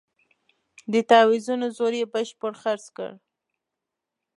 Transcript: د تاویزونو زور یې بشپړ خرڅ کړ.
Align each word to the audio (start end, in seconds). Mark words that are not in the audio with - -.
د 0.93 0.95
تاویزونو 1.09 1.65
زور 1.77 1.93
یې 1.99 2.05
بشپړ 2.13 2.53
خرڅ 2.61 2.85
کړ. 2.97 3.11